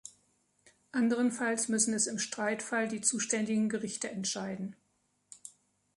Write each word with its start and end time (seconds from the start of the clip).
Anderenfalls 0.91 1.67
müssen 1.67 1.93
es 1.93 2.07
im 2.07 2.17
Streitfall 2.17 2.87
die 2.87 3.01
zuständigen 3.01 3.69
Gerichte 3.69 4.09
entscheiden. 4.09 4.75